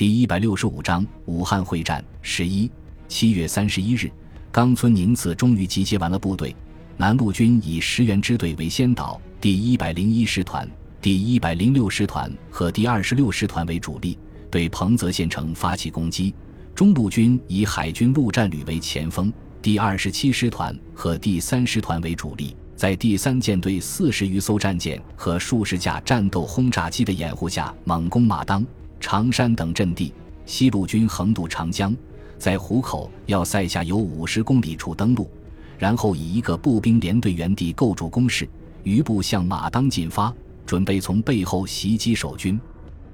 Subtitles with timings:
[0.00, 2.70] 第一百六十五章武汉会战十一
[3.06, 4.10] 七月三十一日，
[4.50, 6.56] 冈村宁次终于集结完了部队。
[6.96, 10.66] 南路军以石原支队为先导，第一百零一师团、
[11.02, 14.18] 第一百零六师团和第二十六师团为主力，
[14.50, 16.34] 对彭泽县城发起攻击。
[16.74, 19.30] 中路军以海军陆战旅为前锋，
[19.60, 28.64] 第二十七师团和第三师团为主力，在第三舰队四十余艘战舰和数十架战斗轰炸机的掩护下，猛攻马当、
[29.00, 30.12] 常山等阵地。
[30.46, 31.96] 西路军横渡长江，
[32.36, 35.30] 在湖口要塞下有五十公里处登陆，
[35.78, 38.48] 然后以一个步兵连队原地构筑工事，
[38.82, 40.34] 余部向马当进发，
[40.66, 42.60] 准备从背后袭击守军。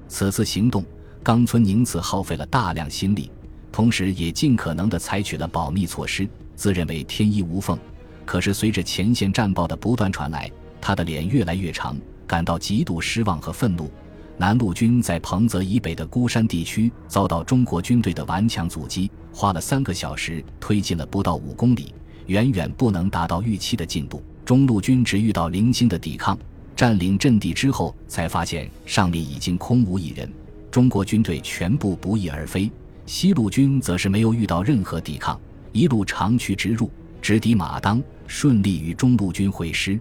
[0.08, 0.84] 此次行动，
[1.22, 3.30] 冈村宁次耗费了大量心力。
[3.70, 7.78] 同时，也尽可能地采取了保密措施，自认为天衣无缝。
[8.24, 10.50] 可是，随着前线战报的不断传来，
[10.80, 11.94] 他的脸越来越长，
[12.26, 13.90] 感到极度失望和愤怒。
[14.38, 21.94] 南路军在彭泽以北的孤山地区遭到中国军队的顽强阻击，花了三个小时推进了不到五公里，
[22.26, 24.22] 远远不能达到预期的进度。
[24.44, 26.38] 中路军只遇到零星的抵抗，
[26.76, 30.30] 占领阵地之后才发现上面已经空无一人，
[30.70, 32.70] 中国军队全部不翼而飞。
[33.06, 35.40] 西路军则是没有遇到任何抵抗，
[35.72, 36.90] 一路长驱直入，
[37.22, 39.98] 直抵马当，顺利与中路军会师。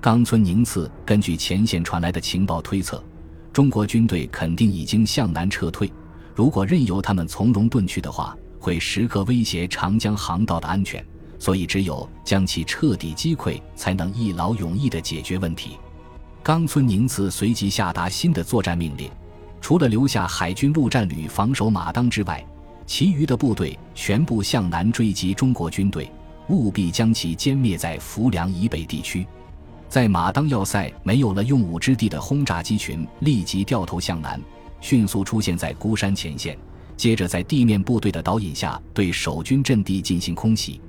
[0.00, 3.02] 冈村宁次根据前线传来的情报推测，
[3.54, 5.88] 中国军队肯定已经向南撤退。
[6.34, 11.02] 如果任由他们从容遁去的话，会时刻威胁长江航道的安全。
[11.38, 15.78] 所以，只有将其彻底击溃，才能一劳永逸地解决问题。
[16.42, 19.08] 冈村宁次随即下达新的作战命令。
[19.60, 22.44] 除了留下海军陆战旅防守马当之外，
[22.86, 26.10] 其余的部队全部向南追击中国军队，
[26.48, 29.24] 务必将其歼灭在浮梁以北地区。
[29.94, 34.40] 在马当要塞没有了用武之地的轰炸机群立即掉头向南，
[34.80, 36.58] 迅速出现在孤山前线，
[36.96, 40.80] 接着在地面部队的导引下对守军阵地进行空袭。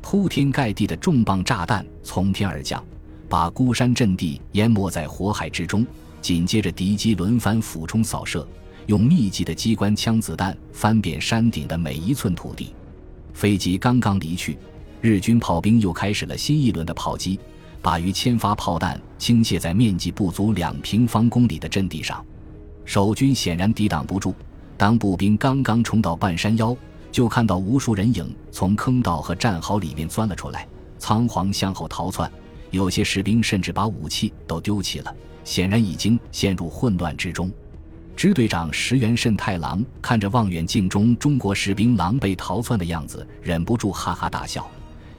[0.00, 2.82] 铺天盖地的重磅炸弹从天而降，
[3.28, 5.86] 把孤山阵地淹没在火海之中。
[6.22, 8.48] 紧接着，敌机轮番俯冲扫射，
[8.86, 12.74] 用密集的机关枪子弹翻遍山顶的每一寸土地。
[13.34, 14.56] 飞机刚刚离去，
[15.02, 17.38] 日军炮兵又开始了新一轮的炮击，
[17.82, 22.24] 把逾千发炮弹倾泻在面积不足两平方公里的阵地上。
[22.84, 24.34] 守军显然抵挡不住。
[24.76, 26.76] 当步兵刚刚冲到半山腰，
[27.10, 32.30] 就看到无数人影从坑道和战壕里面钻了出来，仓皇向后逃窜。
[32.70, 35.14] 有些士兵甚至把武器都丢弃了。
[35.44, 37.48] 显然已经陷入混乱之中。
[38.16, 44.68] 支队长石原慎太郎看着望远镜中中国士兵狼狈逃窜的样子，忍不住哈哈大笑，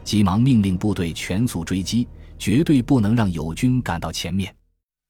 [0.04, 2.06] 急忙命令部队全速追击，
[2.38, 4.54] 绝对不能让友军赶到前面。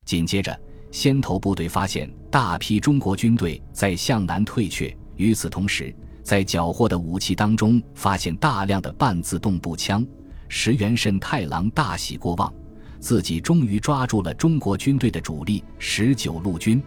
[0.05, 0.57] 紧接着，
[0.91, 5.93] 先头部队发现大批中国军队在向南退却，与此同时，
[6.23, 10.05] 在缴获的武器当中发现大量的半自动步枪。
[10.49, 12.53] 石原慎太郎大喜过望。
[12.99, 16.81] 自己终于抓住了中国军队的主力十九路军，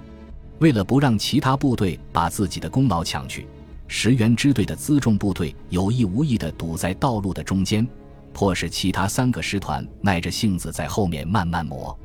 [0.59, 3.47] 为了不让其他部队把自己的功劳抢去，
[3.87, 7.87] 石原支队的辎重部队有意无意地堵在道路的中间，
[8.33, 11.99] 迫使其他三个师团耐着性子在后面慢慢磨。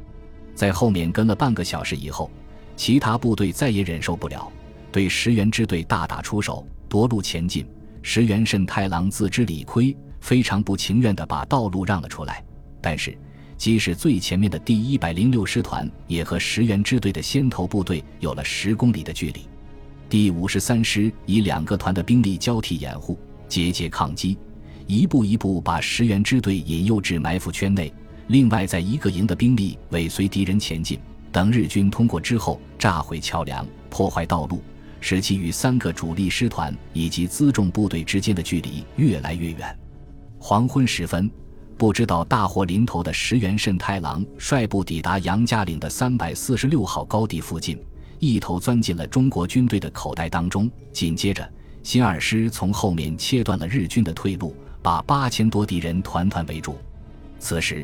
[0.53, 2.29] 在后面跟了半个小时以后，
[2.75, 4.51] 其他部队再也忍受不了，
[4.91, 7.65] 对石原支队大打出手，夺路前进。
[8.01, 12.43] 石原慎太郎自知理亏，非常不情愿地把道路让了出来，
[12.81, 13.17] 但是。
[13.57, 19.47] 即使最前面的第一百零六师团也和石原支队的先头部队有了十公里的距离。
[20.09, 24.37] 第五十三师以两个团的兵力交替掩护，节节抗击，
[24.87, 27.93] 一步一步把石原支队引诱至埋伏圈内。
[28.27, 30.99] 另外，在一个营的兵力尾随敌人前进，
[31.31, 34.61] 等日军通过之后，炸毁桥梁，破坏道路，
[34.99, 39.77] 使其与三个主力师团以及辎重部队之间的距离越来越远。
[40.39, 41.29] 黄昏时分。
[41.77, 47.77] 不知道大祸临头的石原慎太郎率部抵达杨家岭的三百四十六号高地附近，
[48.17, 50.71] 一头钻进了中国军队的口袋当中。
[50.93, 51.45] 紧接着，
[51.83, 54.55] 新二师从后面切断了日军的退路，
[54.85, 56.77] 把八千多敌人团团围住。
[57.39, 57.83] 此时，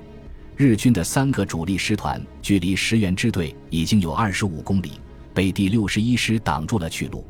[0.56, 4.92] 日军的三个主力师团距离石原支队已经有二十五公里，
[5.33, 7.25] 被第六十一师挡住了去路。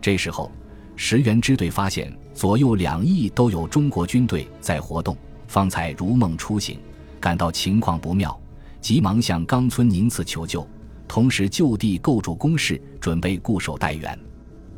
[0.00, 0.50] 这时候，
[0.96, 5.16] 石原支队发现左右两翼都有中国军队在活动。
[5.46, 6.80] 方才如梦初醒，
[7.20, 8.36] 感到情况不妙，
[8.80, 10.66] 急忙向冈村宁次求救，
[11.06, 14.18] 同时就地构筑工事，准备固守待援。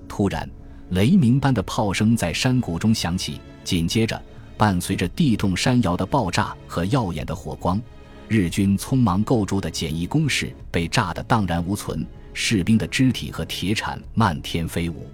[0.07, 0.47] 突然，
[0.91, 4.23] 雷鸣般的炮声在山谷中响起，紧接着
[4.57, 7.83] 伴随着地动山摇的爆炸和耀眼的火光，
[8.29, 15.11] 日军匆忙构筑的简易工事被炸得荡然无存，士兵的肢体和铁铲漫天飞舞，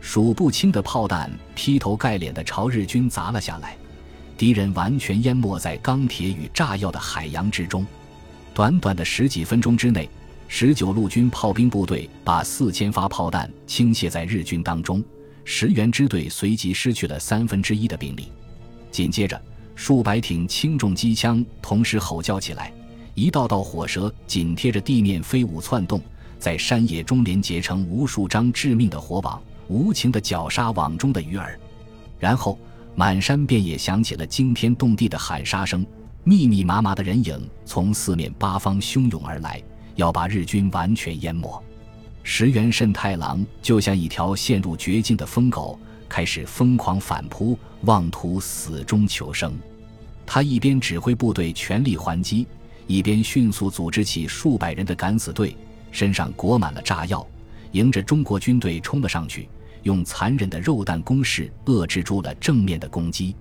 [0.00, 3.76] 数不清的炮弹劈头盖脸地朝日军砸了下来，
[4.36, 7.86] 敌人完全淹没在钢铁与炸药的海洋之中。
[8.52, 10.10] 短短的十几分钟之内，
[10.48, 15.02] 十九路军炮兵部队把四千发炮弹倾泻在日军当中，
[15.44, 18.32] 石原支队随即失去了三分之一的兵力。
[18.90, 19.40] 紧接着，
[19.74, 22.72] 数百挺轻重机枪同时吼叫起来，
[23.14, 26.00] 一道道火舌紧贴着地面飞舞窜动。
[26.36, 31.58] 在山野中连结成无数张致命的火网，无情地绞杀网中的鱼儿，
[32.18, 32.58] 然后
[32.94, 35.86] 满山遍野响起了惊天动地的喊杀声，
[36.22, 39.62] 密密麻麻的人影从四面八方汹涌而来，
[39.94, 41.62] 要把日军完全淹没。
[42.26, 45.78] 石原慎太郎就像一条陷入绝境的疯狗，
[46.08, 49.54] 开始疯狂反扑，妄图死中求生。
[50.24, 52.46] 他一边指挥部队全力还击，
[52.86, 55.54] 一边迅速组织起数百人的敢死队。
[55.92, 57.24] 身上裹满了炸药，
[57.72, 59.48] 迎着中国军队冲了上去，
[59.82, 63.36] 用残忍的肉弹攻势遏制住了正面的攻击。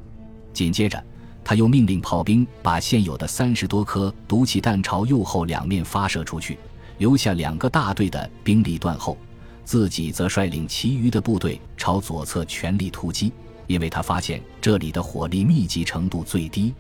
[0.52, 1.02] 紧接着，
[1.42, 6.60] 他又命令炮兵把现有的三十多颗毒气弹朝右后两面发射出去，
[6.98, 9.18] 留下两个大队的兵力断后，
[9.64, 13.32] 自己则率领其余的部队朝左侧全力突击，
[13.68, 16.74] 因为他发现这里的火力密集程度最低。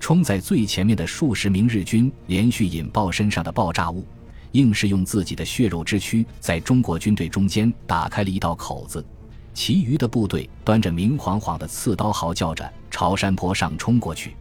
[0.00, 4.06] 冲在最前面的数十名日军连续引爆身上的爆炸物。
[4.52, 9.04] 硬是用自己的血肉之躯在中国军队中间打开了一道口子，
[9.52, 14.34] 其余的部队端着明晃晃的刺刀，嚎叫着朝山坡上冲过去。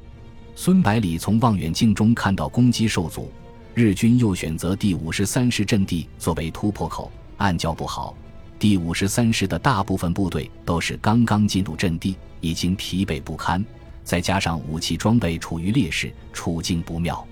[0.56, 3.30] 孙百里从望远镜中看到攻击受阻，
[3.78, 8.18] 日军又选择第五十三师阵地作为突破口，暗叫不好。
[8.58, 13.64] 第五十三师的大部分部队都是刚刚进入阵地，已经疲惫不堪，
[14.04, 17.24] 再加上武器装备处于劣势，处境不妙。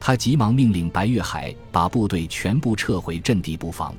[0.00, 3.94] 他急忙命令白月海把部队全部撤回阵地布防，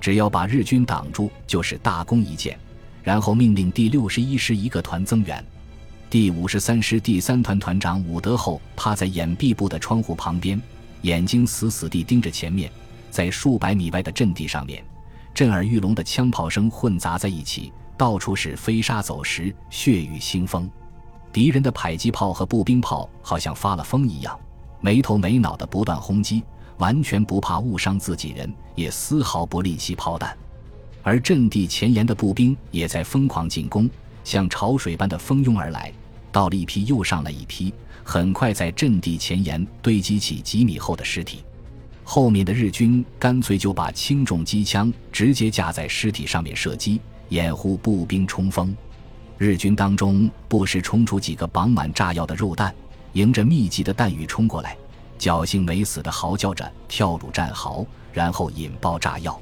[0.00, 2.58] 只要把日军挡住就是大功一件。
[3.02, 5.44] 然后命令第六十一师一个团增援。
[6.08, 10.58] 第五十三师第三团团长武德厚趴在掩蔽部的窗户旁边，
[11.02, 12.70] 眼睛死死地盯着前面。
[13.10, 14.84] 在数百米外的阵地上面，
[15.34, 20.70] 震耳欲聋的枪炮声混杂在一起，到处是飞沙走石、血雨腥风。
[21.32, 24.38] 敌人的迫击炮和步兵炮好像发了疯一样。
[24.80, 26.44] 没头没脑的不断轰击，
[26.76, 30.36] 完全不怕误伤自己人，也丝毫不吝惜炮弹。
[31.02, 33.88] 而阵地前沿的步兵也在疯狂进攻，
[34.22, 35.92] 像潮水般的蜂拥而来。
[36.30, 37.72] 到了一批又上了一批，
[38.10, 41.44] 很快在阵地前沿堆积起几米厚的尸体。
[42.02, 48.74] 后面的日军干脆就把轻重机枪直接架在尸体上面射击，掩护步兵冲锋。
[49.36, 52.74] 日军当中不时冲出几个绑满炸药的肉弹。
[53.12, 54.74] 迎着密集的弹雨冲过来，
[55.18, 59.38] 侥幸没死的嚎叫着跳入战壕，然后引爆炸药。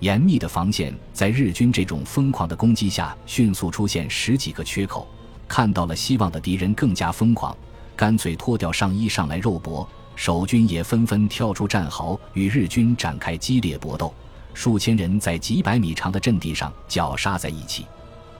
[0.00, 5.08] 严密的防线在日军这种疯狂的攻击下迅速出现十几个缺口。
[5.48, 7.56] 看到了希望的敌人更加疯狂，
[7.96, 9.88] 干脆脱掉上衣上来肉搏。
[10.16, 14.14] 守军也纷纷跳出战壕，与日军展开激烈搏斗。
[14.52, 17.84] 数千人在几百米长的阵地上绞杀在一起，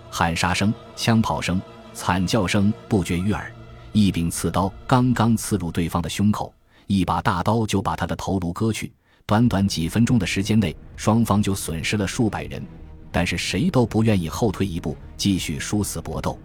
[0.08, 1.60] 喊杀声、枪炮声、
[1.92, 3.52] 惨叫声不绝于耳。
[3.90, 6.54] 一柄刺刀刚刚刺入对方的胸口，
[6.86, 8.92] 一把大刀就把他的头颅割去。
[9.26, 12.64] 短短几分钟的时间内，双方就损失了数百人，
[13.10, 16.38] 但是谁都不愿意后退一步，继续殊死搏斗。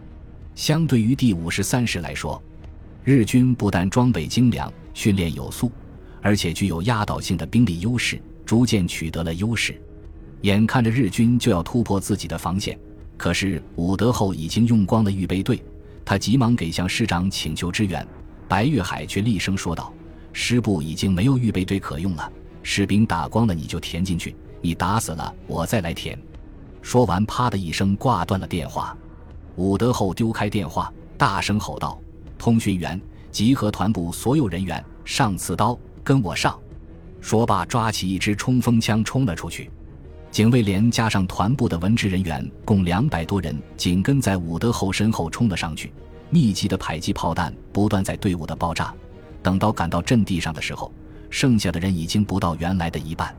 [0.56, 2.42] 相对于第五十三师来说，
[3.04, 5.72] 日军不但装备精良、训练有素，
[6.22, 9.80] 而且具有压倒性的兵力优势，逐渐取得了优势。
[10.42, 12.78] 眼看着日军就要突破自己的防线，
[13.18, 15.62] 可是武德厚已经用光了预备队。
[16.06, 18.06] 他急忙给向师长请求支援，
[18.48, 19.94] 白月海却厉声说道
[20.34, 22.32] ：“师部已经没有预备队可用了，
[22.64, 26.20] 士兵打光了你就填进去，你打死了我再来填。”
[26.82, 28.98] 说完，啪的一声挂断了电话。
[29.56, 32.00] 武德厚丢开电话，大声吼道
[32.40, 36.58] ：“通讯员，集合团部所有人员，上刺刀，跟我上！”
[37.22, 39.70] 说罢，抓起一支冲锋枪冲了出去。
[40.32, 45.92] 警卫连加上团部的文职人员，共两百多人，紧跟在武德厚身后冲了上去。
[46.30, 48.94] 密集的迫击炮弹不断在队伍的爆炸。
[49.44, 50.92] 等到赶到阵地上的时候，
[51.30, 53.36] 剩下的人已经不到原来的一半。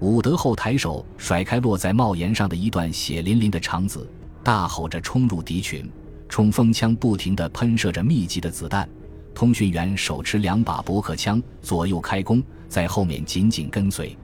[0.00, 4.08] 武德厚抬手甩开落在帽檐上的一段血淋淋的肠子，
[4.42, 5.88] 大吼着冲入敌群。
[6.32, 8.88] 冲锋枪不停地喷射着密集的子弹。
[9.34, 14.16] 通讯员手持两把驳壳枪，左右开弓，在后面紧紧跟随。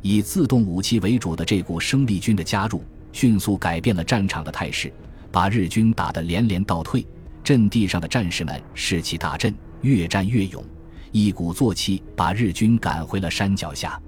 [0.00, 4.92] 以自动武器为主的这股生力军的加入，迅速改变了战场的态势，
[5.32, 7.04] 把日军打得连连倒退。
[7.42, 10.64] 阵地上的战士们士气大振，越战越勇，
[11.10, 14.00] 一鼓作气把日军赶回了山脚下。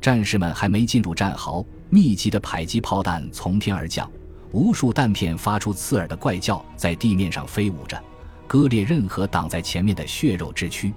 [0.00, 4.10] 战士们还没进入战壕，密集的迫击炮弹从天而降，
[4.52, 8.02] 无数弹片发出刺耳的怪叫，在地面上飞舞着，
[8.46, 10.92] 割裂任何挡在前面的血肉之躯。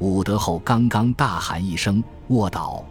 [0.00, 2.84] 伍德后刚刚大喊一声“卧倒”，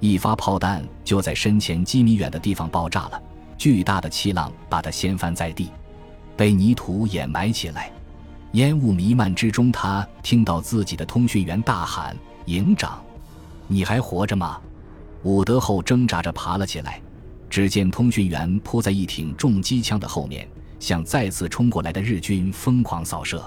[0.00, 3.20] 一发炮弹就在身前几米远的地方爆炸了，
[3.58, 5.70] 巨大的气浪把他掀翻在地，
[6.36, 7.90] 被泥土掩埋起来。
[8.52, 13.02] 烟雾弥漫之中，他听到自己的通讯员大喊：“营长，
[13.66, 14.60] 你还活着吗？”
[15.24, 17.00] 伍德后挣扎着爬了起来，
[17.52, 20.48] 只见通讯员扑在一挺重机枪的后面，
[20.80, 23.46] 向再次冲过来的日军疯狂扫射。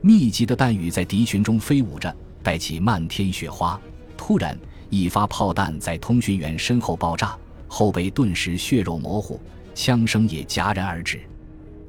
[0.00, 3.78] 密集的弹雨在敌群中飞舞着，带起漫天雪花。
[4.16, 4.58] 突然，
[4.88, 7.36] 一发炮弹在通讯员身后爆炸，
[7.68, 9.38] 后背顿时血肉模糊，
[9.74, 11.20] 枪声也戛然而止。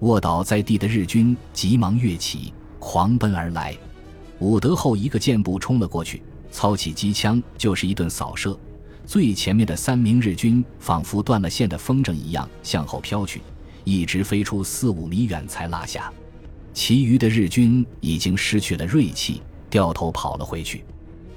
[0.02, 3.74] 卧倒在地的日军急忙跃起，狂奔而来。
[4.40, 6.22] 伍德厚一个箭步冲了过去，
[6.52, 8.60] 操起机枪就是一顿扫射。
[9.06, 13.42] 最前面的三名日军仿佛断了线的风筝一样向后飘去，
[13.84, 16.12] 一直飞出四五米远才落下。
[16.74, 20.84] 其余的日军已经失去了锐气，掉头跑了回去。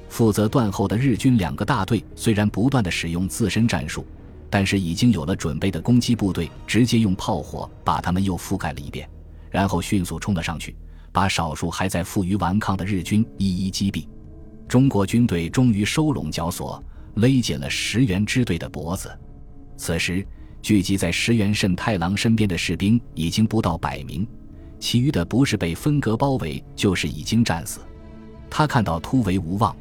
[0.09, 4.05] 负责断后的日军两个大队虽然不断的使用自身战术。
[4.51, 9.07] 但是已经有了准备的攻击部队，直接用炮火把他们又覆盖了一遍，
[9.51, 10.75] 然后迅速冲了上去，
[11.13, 14.07] 把少数还在负隅顽抗的日军一一击毙。
[14.67, 16.83] 中国军队终于收拢绞索，
[17.19, 19.11] 勒紧了石原支队的脖子。
[19.77, 20.25] 此时，
[20.63, 24.27] 聚集在石原慎太郎身边的士兵已经不到百名，
[24.79, 27.81] 其余的不是被分隔包围，就是已经战死。
[28.49, 29.77] 他看到突围无望，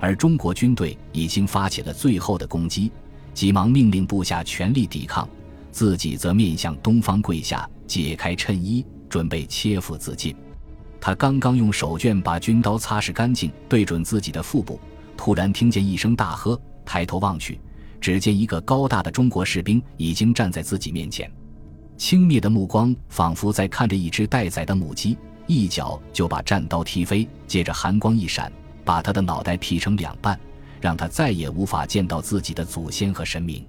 [0.00, 2.90] 而中国军队已经发起了最后的攻击。
[3.32, 5.28] 急忙命令部下全力抵抗，
[5.70, 10.34] 自己则面向东方跪下，解开衬衣，准备切腹自尽。
[11.00, 14.80] 他刚刚用手绢把军刀擦拭干净，对准自己的腹部，
[15.16, 17.56] 突然听见一声大喝，抬头望去，
[18.00, 21.30] 只见一个高大的中国士兵已经站在自己面前，
[21.96, 25.16] 轻蔑的目光仿佛在看着一只待宰的母鸡，
[25.46, 28.50] 一脚就把战刀踢飞，接着寒光一闪，
[28.84, 30.36] 把他的脑袋劈成两半。
[30.80, 33.64] 让他再也无法见到自己的祖先和神明。